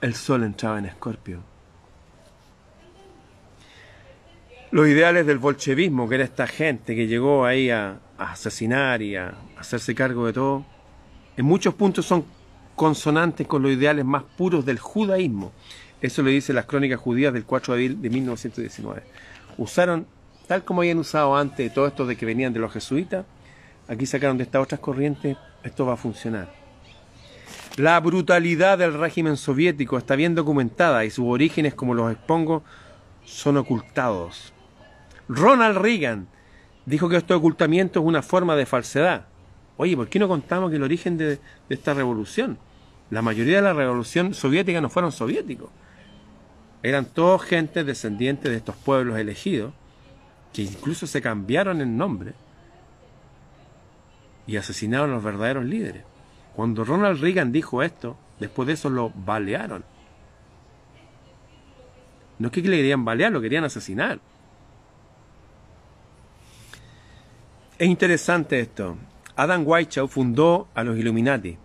[0.00, 1.40] el sol entraba en Escorpio.
[4.70, 9.34] Los ideales del bolchevismo, que era esta gente que llegó ahí a, asesinar y a,
[9.58, 10.64] hacerse cargo de todo,
[11.36, 12.24] en muchos puntos son
[12.74, 15.52] consonantes con los ideales más puros del judaísmo.
[16.00, 19.02] Eso lo dice las crónicas judías del 4 de abril de 1919.
[19.58, 20.06] Usaron,
[20.48, 23.24] tal como habían usado antes todo esto de que venían de los jesuitas,
[23.86, 26.61] aquí sacaron de estas otras corrientes, esto va a funcionar.
[27.76, 32.62] La brutalidad del régimen soviético está bien documentada y sus orígenes, como los expongo,
[33.24, 34.52] son ocultados.
[35.26, 36.28] Ronald Reagan
[36.84, 39.24] dijo que este ocultamiento es una forma de falsedad.
[39.78, 42.58] Oye, ¿por qué no contamos que el origen de, de esta revolución?
[43.08, 45.70] La mayoría de la revolución soviética no fueron soviéticos.
[46.82, 49.72] Eran todos gente descendientes de estos pueblos elegidos,
[50.52, 52.34] que incluso se cambiaron el nombre
[54.46, 56.11] y asesinaron a los verdaderos líderes.
[56.54, 59.84] Cuando Ronald Reagan dijo esto, después de eso lo balearon.
[62.38, 64.20] No es que le querían balear, lo querían asesinar.
[67.78, 68.96] Es interesante esto.
[69.36, 71.56] Adam Weishaupt fundó a los Illuminati.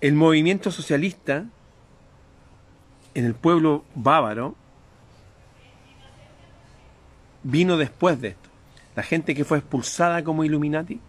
[0.00, 1.44] El movimiento socialista
[3.14, 4.56] en el pueblo bávaro
[7.42, 8.48] vino después de esto.
[8.96, 11.00] La gente que fue expulsada como Illuminati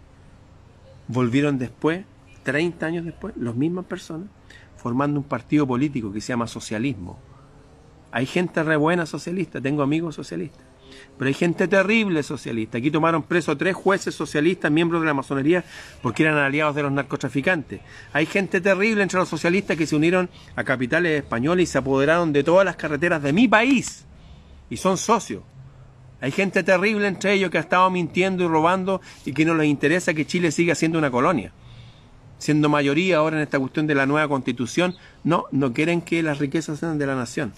[1.08, 2.04] volvieron después,
[2.42, 4.28] 30 años después, las mismas personas,
[4.76, 7.18] formando un partido político que se llama socialismo.
[8.12, 10.62] Hay gente re buena socialista, tengo amigos socialistas,
[11.18, 12.78] pero hay gente terrible socialista.
[12.78, 15.64] Aquí tomaron preso tres jueces socialistas, miembros de la masonería,
[16.02, 17.80] porque eran aliados de los narcotraficantes.
[18.12, 22.32] Hay gente terrible entre los socialistas que se unieron a capitales españoles y se apoderaron
[22.32, 24.04] de todas las carreteras de mi país
[24.70, 25.42] y son socios.
[26.24, 29.66] Hay gente terrible entre ellos que ha estado mintiendo y robando y que no les
[29.66, 31.52] interesa que Chile siga siendo una colonia.
[32.38, 36.38] Siendo mayoría ahora en esta cuestión de la nueva constitución, no, no quieren que las
[36.38, 37.52] riquezas sean de la nación.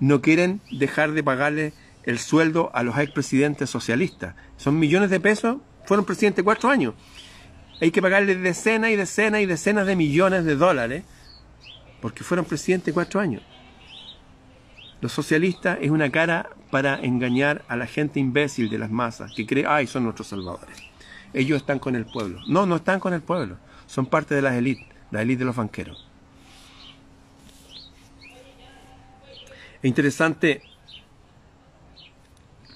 [0.00, 1.74] No quieren dejar de pagarle
[2.04, 4.36] el sueldo a los expresidentes socialistas.
[4.56, 6.94] Son millones de pesos, fueron presidentes cuatro años.
[7.78, 11.04] Hay que pagarle decenas y decenas y decenas de millones de dólares
[12.00, 13.42] porque fueron presidentes cuatro años.
[15.02, 19.44] Los socialistas es una cara para engañar a la gente imbécil de las masas que
[19.44, 20.78] cree, ay, son nuestros salvadores.
[21.34, 22.38] Ellos están con el pueblo.
[22.46, 23.56] No, no están con el pueblo.
[23.88, 26.08] Son parte de las élites, la élite de los banqueros.
[29.82, 30.62] Es interesante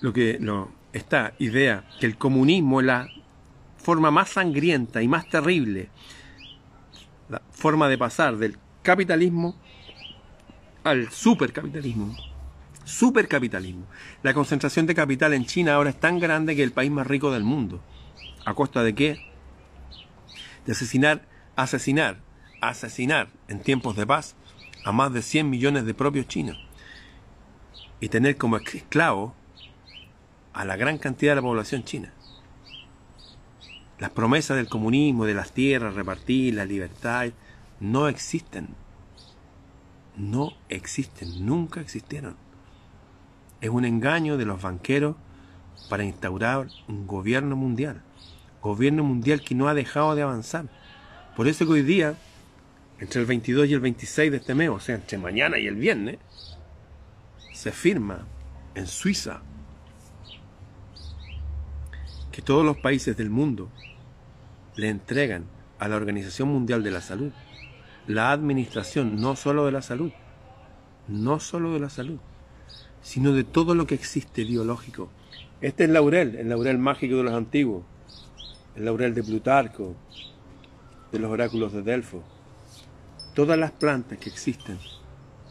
[0.01, 3.09] lo que lo, esta idea que el comunismo es la
[3.77, 5.91] forma más sangrienta y más terrible,
[7.29, 9.55] la forma de pasar del capitalismo
[10.87, 12.17] al supercapitalismo.
[12.85, 13.87] Supercapitalismo.
[14.23, 17.33] La concentración de capital en China ahora es tan grande que el país más rico
[17.33, 17.83] del mundo.
[18.45, 19.19] ¿A costa de qué?
[20.65, 22.19] De asesinar, asesinar,
[22.61, 24.37] asesinar en tiempos de paz
[24.85, 26.57] a más de 100 millones de propios chinos.
[27.99, 29.35] Y tener como esclavo
[30.53, 32.13] a la gran cantidad de la población china.
[33.99, 37.31] Las promesas del comunismo, de las tierras, repartir, la libertad,
[37.81, 38.69] no existen
[40.17, 42.37] no existen, nunca existieron.
[43.61, 45.17] Es un engaño de los banqueros
[45.89, 48.03] para instaurar un gobierno mundial.
[48.63, 50.67] Gobierno mundial que no ha dejado de avanzar.
[51.37, 52.15] Por eso que hoy día,
[52.99, 55.77] entre el 22 y el 26 de este mes, o sea, entre mañana y el
[55.77, 56.19] viernes,
[57.53, 58.27] se firma
[58.75, 59.43] en Suiza
[62.33, 63.71] que todos los países del mundo
[64.77, 65.45] le entregan
[65.79, 67.33] a la Organización Mundial de la Salud
[68.07, 70.13] la administración no solo de la salud,
[71.09, 72.19] no solo de la salud,
[73.03, 75.11] sino de todo lo que existe biológico.
[75.61, 77.83] Este es el laurel, el laurel mágico de los antiguos,
[78.77, 79.97] el laurel de Plutarco,
[81.11, 82.23] de los oráculos de Delfo.
[83.35, 84.79] Todas las plantas que existen,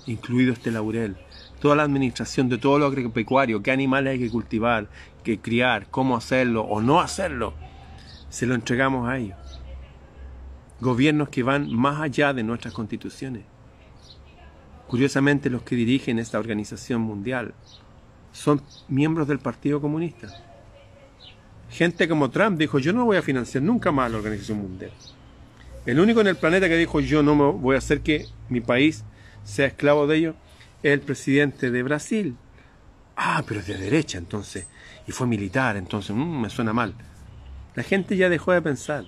[0.05, 1.17] incluido este laurel,
[1.59, 4.87] toda la administración de todo lo agropecuario, qué animales hay que cultivar,
[5.23, 7.53] que criar, cómo hacerlo o no hacerlo,
[8.29, 9.44] se lo entregamos a ellos
[10.79, 13.43] gobiernos que van más allá de nuestras constituciones.
[14.87, 17.53] Curiosamente, los que dirigen esta organización mundial
[18.31, 20.27] son miembros del Partido Comunista.
[21.69, 24.91] Gente como Trump dijo, yo no voy a financiar nunca más la organización mundial.
[25.85, 29.03] El único en el planeta que dijo, yo no voy a hacer que mi país
[29.43, 30.35] sea esclavo de ellos,
[30.83, 32.35] es el presidente de Brasil.
[33.15, 34.67] Ah, pero es de derecha entonces.
[35.07, 36.93] Y fue militar, entonces mm, me suena mal.
[37.75, 39.05] La gente ya dejó de pensar.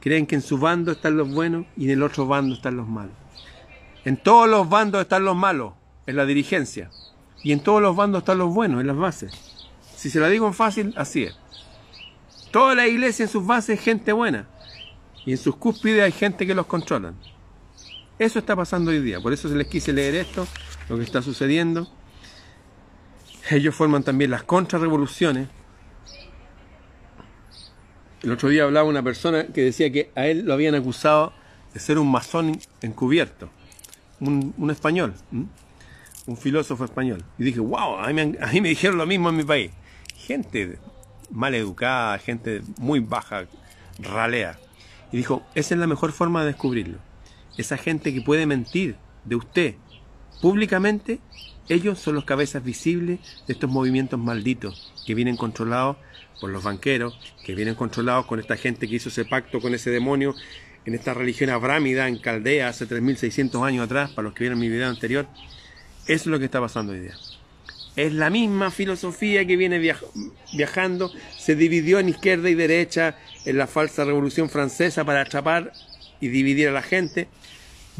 [0.00, 2.86] Creen que en su bando están los buenos y en el otro bando están los
[2.86, 3.14] malos.
[4.04, 5.72] En todos los bandos están los malos,
[6.06, 6.90] en la dirigencia.
[7.42, 9.32] Y en todos los bandos están los buenos, en las bases.
[9.96, 11.36] Si se lo digo en fácil, así es.
[12.52, 14.46] Toda la iglesia en sus bases es gente buena.
[15.24, 17.16] Y en sus cúspides hay gente que los controlan.
[18.18, 19.20] Eso está pasando hoy día.
[19.20, 20.46] Por eso se les quise leer esto,
[20.88, 21.88] lo que está sucediendo.
[23.50, 25.48] Ellos forman también las contrarrevoluciones,
[28.22, 31.32] el otro día hablaba una persona que decía que a él lo habían acusado
[31.74, 33.50] de ser un masón encubierto,
[34.20, 35.14] un, español,
[36.26, 37.24] un filósofo español.
[37.38, 39.70] Y dije, wow, a mí, me, dijeron lo mismo en mi país.
[40.16, 40.78] Gente
[41.30, 43.46] mal educada, gente muy baja,
[43.98, 44.58] ralea.
[45.12, 46.98] Y dijo, esa es la mejor forma de descubrirlo.
[47.56, 49.74] Esa gente que puede mentir de usted
[50.40, 51.20] públicamente,
[51.68, 55.96] ellos son los cabezas visibles de estos movimientos malditos que vienen controlados
[56.40, 59.90] por los banqueros, que vienen controlados con esta gente que hizo ese pacto con ese
[59.90, 60.34] demonio
[60.84, 64.68] en esta religión abrámida en Caldea hace 3600 años atrás, para los que vieron mi
[64.68, 65.26] video anterior.
[66.06, 67.16] Eso es lo que está pasando hoy día.
[67.96, 69.80] Es la misma filosofía que viene
[70.52, 75.72] viajando, se dividió en izquierda y derecha en la falsa revolución francesa para atrapar
[76.20, 77.28] y dividir a la gente,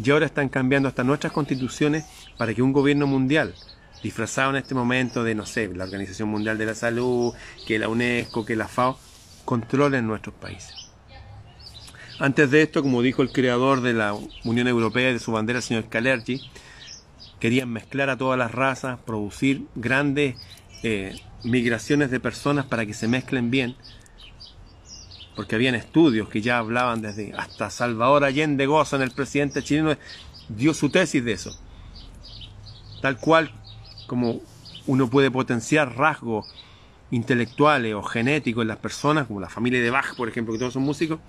[0.03, 2.05] y ahora están cambiando hasta nuestras constituciones
[2.37, 3.55] para que un gobierno mundial
[4.02, 7.35] disfrazado en este momento de, no sé, la Organización Mundial de la Salud,
[7.66, 8.98] que la UNESCO, que la FAO,
[9.44, 10.74] controlen nuestros países.
[12.18, 15.59] Antes de esto, como dijo el creador de la Unión Europea y de su bandera,
[15.59, 16.40] el señor Calergi,
[17.40, 20.37] querían mezclar a todas las razas, producir grandes
[20.82, 23.76] eh, migraciones de personas para que se mezclen bien,
[25.35, 29.94] porque habían estudios que ya hablaban desde hasta Salvador Allende Goza, el presidente chileno,
[30.48, 31.61] dio su tesis de eso.
[33.02, 33.52] Tal cual
[34.06, 34.40] como
[34.86, 36.46] uno puede potenciar rasgos
[37.10, 40.74] intelectuales o genéticos en las personas, como la familia de Bach, por ejemplo, que todos
[40.74, 41.20] son músicos,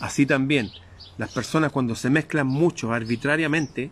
[0.00, 0.70] así también
[1.16, 3.90] las personas cuando se mezclan mucho arbitrariamente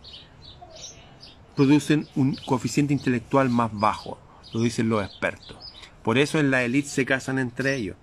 [1.57, 4.19] producen un coeficiente intelectual más bajo,
[4.53, 5.57] lo dicen los expertos.
[6.03, 7.97] Por eso en la élite se casan entre ellos.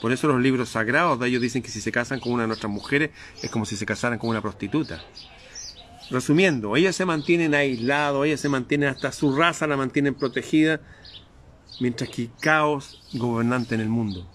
[0.00, 2.48] Por eso los libros sagrados de ellos dicen que si se casan con una de
[2.48, 3.10] nuestras mujeres
[3.42, 5.02] es como si se casaran con una prostituta.
[6.10, 10.80] Resumiendo, ellas se mantienen aislados, ellas se mantienen hasta su raza la mantienen protegida,
[11.80, 14.28] mientras que caos gobernante en el mundo.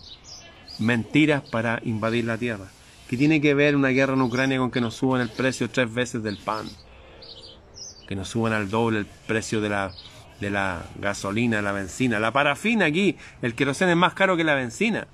[0.80, 2.68] Mentiras para invadir la tierra.
[3.10, 5.94] ¿Qué tiene que ver una guerra en Ucrania con que nos suban el precio tres
[5.94, 6.66] veces del pan?
[8.08, 9.92] Que nos suban al doble el precio de la,
[10.40, 14.56] de la gasolina, la benzina, la parafina aquí, el queroseno es más caro que la
[14.56, 15.08] benzina.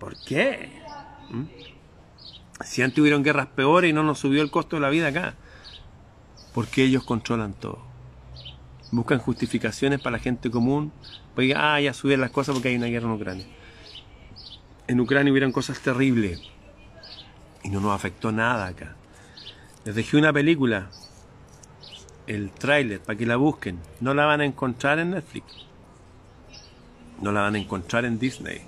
[0.00, 0.70] ¿Por qué?
[1.30, 1.44] ¿Mm?
[2.64, 5.34] Si antes hubieron guerras peores y no nos subió el costo de la vida acá
[6.54, 7.78] porque ellos controlan todo.
[8.90, 10.92] Buscan justificaciones para la gente común,
[11.34, 13.46] pues ah, ya subir las cosas porque hay una guerra en Ucrania.
[14.86, 16.40] En Ucrania hubieran cosas terribles
[17.62, 18.96] y no nos afectó nada acá.
[19.84, 20.90] Les dejé una película,
[22.26, 23.78] el tráiler, para que la busquen.
[24.00, 25.46] No la van a encontrar en Netflix.
[27.20, 28.60] No la van a encontrar en Disney.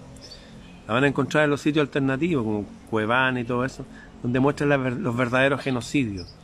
[0.87, 3.85] La van a encontrar en los sitios alternativos, como Cuevana y todo eso,
[4.23, 6.35] donde muestran los verdaderos genocidios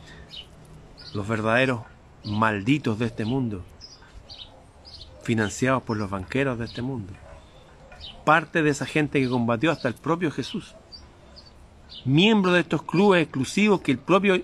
[1.13, 1.81] los verdaderos
[2.23, 3.63] malditos de este mundo,
[5.23, 7.13] financiados por los banqueros de este mundo.
[8.25, 10.75] Parte de esa gente que combatió hasta el propio Jesús.
[12.05, 14.41] Miembro de estos clubes exclusivos que el propio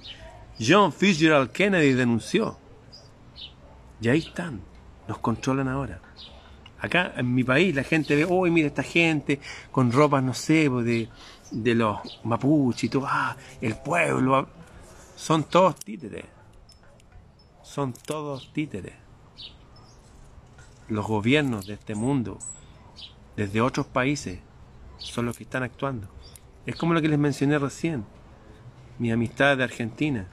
[0.59, 2.57] John Fitzgerald Kennedy denunció.
[4.01, 4.61] Y ahí están,
[5.07, 5.99] nos controlan ahora.
[6.79, 9.39] Acá en mi país la gente ve, oh, mira esta gente
[9.71, 11.09] con ropas, no sé, pues, de,
[11.51, 14.47] de los mapuches y todo, ah, el pueblo,
[15.15, 16.36] son todos títeres.
[17.67, 18.93] Son todos títeres.
[20.87, 22.39] Los gobiernos de este mundo,
[23.35, 24.39] desde otros países,
[24.97, 26.07] son los que están actuando.
[26.65, 28.05] Es como lo que les mencioné recién.
[28.97, 30.27] Mi amistad de Argentina.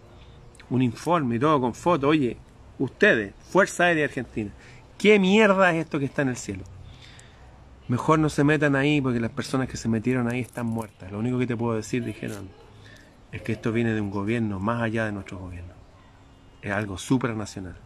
[0.71, 2.09] Un informe y todo con fotos.
[2.09, 2.39] Oye,
[2.79, 4.53] ustedes, Fuerza Aérea Argentina,
[4.97, 6.63] ¿qué mierda es esto que está en el cielo?
[7.89, 11.11] Mejor no se metan ahí porque las personas que se metieron ahí están muertas.
[11.11, 12.49] Lo único que te puedo decir, dijeron,
[13.33, 15.74] es que esto viene de un gobierno más allá de nuestro gobierno.
[16.65, 17.77] Es algo supranacional.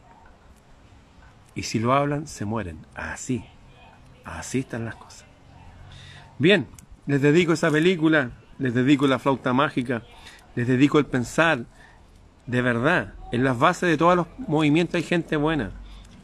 [1.56, 2.78] Y si lo hablan, se mueren.
[2.94, 3.44] Así.
[4.24, 5.24] Así están las cosas.
[6.38, 6.68] Bien,
[7.06, 10.04] les dedico esa película, les dedico la flauta mágica,
[10.54, 11.64] les dedico el pensar.
[12.46, 15.72] De verdad, en las bases de todos los movimientos hay gente buena.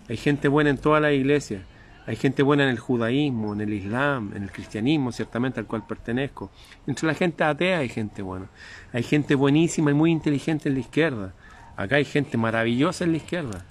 [0.08, 1.66] Hay gente buena en toda la iglesia
[2.06, 5.86] hay gente buena en el judaísmo, en el islam, en el cristianismo, ciertamente al cual
[5.86, 6.50] pertenezco.
[6.86, 8.46] Entre la gente atea hay gente buena.
[8.92, 11.32] Hay gente buenísima y muy inteligente en la izquierda.
[11.76, 13.64] Acá hay gente maravillosa en la izquierda.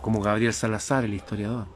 [0.00, 1.66] Como Gabriel Salazar, el historiador.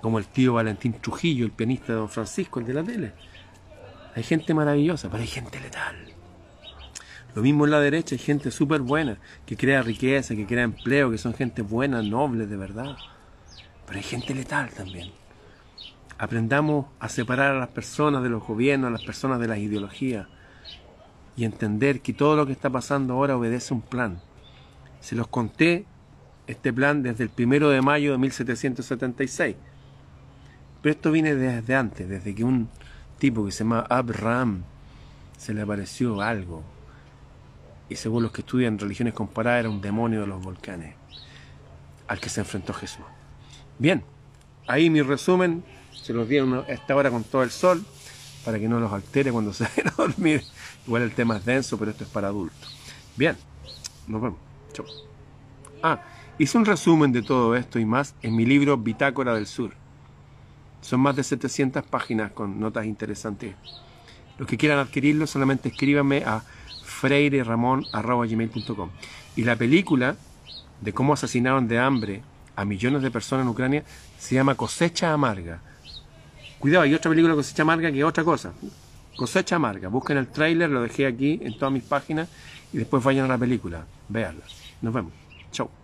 [0.00, 3.12] Como el tío Valentín Trujillo, el pianista de Don Francisco, el de la tele.
[4.14, 5.96] Hay gente maravillosa, pero hay gente letal.
[7.34, 11.10] Lo mismo en la derecha, hay gente súper buena, que crea riqueza, que crea empleo,
[11.10, 12.96] que son gente buena, noble, de verdad
[13.90, 15.10] pero hay gente letal también.
[16.16, 20.28] Aprendamos a separar a las personas de los gobiernos, a las personas de las ideologías
[21.36, 24.20] y entender que todo lo que está pasando ahora obedece un plan.
[25.00, 25.86] Se los conté
[26.46, 29.56] este plan desde el primero de mayo de 1776.
[30.82, 32.68] Pero esto viene desde antes, desde que un
[33.18, 34.64] tipo que se llama Abraham
[35.38, 36.62] se le apareció algo.
[37.88, 40.94] Y según los que estudian religiones comparadas, era un demonio de los volcanes
[42.06, 43.04] al que se enfrentó Jesús.
[43.78, 44.02] Bien,
[44.66, 45.62] ahí mi resumen,
[45.92, 47.84] se los di a esta hora con todo el sol,
[48.44, 50.42] para que no los altere cuando se vayan a dormir.
[50.90, 52.68] Igual el tema es denso, pero esto es para adultos.
[53.16, 53.36] Bien,
[54.08, 54.40] nos vemos.
[54.72, 54.84] Chau.
[55.84, 56.02] Ah,
[56.36, 59.70] hice un resumen de todo esto y más en mi libro Bitácora del Sur.
[60.80, 63.54] Son más de 700 páginas con notas interesantes.
[64.36, 66.42] Los que quieran adquirirlo solamente escríbanme a
[66.82, 68.90] freireramon.com.
[69.36, 70.16] Y la película
[70.80, 72.22] de cómo asesinaron de hambre
[72.56, 73.84] a millones de personas en Ucrania
[74.18, 75.60] se llama Cosecha Amarga.
[76.58, 78.52] Cuidado, hay otra película Cosecha Amarga que es otra cosa.
[79.20, 79.90] Cosecha Amarga.
[79.90, 82.26] Busquen el tráiler, lo dejé aquí en todas mis páginas
[82.72, 83.84] y después vayan a la película.
[84.08, 84.46] Véanla.
[84.80, 85.12] Nos vemos.
[85.52, 85.79] Chau.